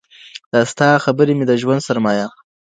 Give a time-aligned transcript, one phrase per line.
[0.51, 2.27] دا ستا خبري مي د ژوند سرمايه